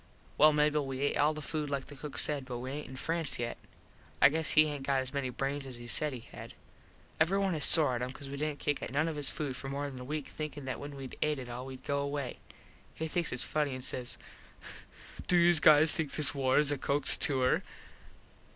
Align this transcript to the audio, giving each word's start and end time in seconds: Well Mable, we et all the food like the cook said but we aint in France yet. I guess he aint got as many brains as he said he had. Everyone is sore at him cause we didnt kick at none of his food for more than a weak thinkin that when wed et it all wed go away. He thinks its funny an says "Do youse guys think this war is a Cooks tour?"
Well 0.35 0.51
Mable, 0.51 0.87
we 0.87 1.13
et 1.13 1.17
all 1.17 1.35
the 1.35 1.43
food 1.43 1.69
like 1.69 1.85
the 1.85 1.95
cook 1.95 2.17
said 2.17 2.45
but 2.45 2.57
we 2.57 2.71
aint 2.71 2.87
in 2.87 2.95
France 2.95 3.37
yet. 3.37 3.55
I 4.19 4.29
guess 4.29 4.49
he 4.57 4.65
aint 4.65 4.81
got 4.87 5.01
as 5.01 5.13
many 5.13 5.29
brains 5.29 5.67
as 5.67 5.75
he 5.75 5.85
said 5.85 6.11
he 6.11 6.21
had. 6.31 6.55
Everyone 7.19 7.53
is 7.53 7.65
sore 7.65 7.93
at 7.93 8.01
him 8.01 8.11
cause 8.11 8.27
we 8.27 8.35
didnt 8.35 8.57
kick 8.57 8.81
at 8.81 8.91
none 8.91 9.07
of 9.07 9.15
his 9.15 9.29
food 9.29 9.55
for 9.55 9.69
more 9.69 9.91
than 9.91 9.99
a 9.99 10.03
weak 10.03 10.27
thinkin 10.27 10.65
that 10.65 10.79
when 10.79 10.95
wed 10.97 11.17
et 11.21 11.37
it 11.37 11.49
all 11.49 11.67
wed 11.67 11.83
go 11.83 11.99
away. 11.99 12.39
He 12.95 13.07
thinks 13.07 13.31
its 13.31 13.43
funny 13.43 13.75
an 13.75 13.83
says 13.83 14.17
"Do 15.27 15.37
youse 15.37 15.59
guys 15.59 15.91
think 15.91 16.13
this 16.13 16.33
war 16.33 16.57
is 16.57 16.71
a 16.71 16.79
Cooks 16.79 17.15
tour?" 17.15 17.61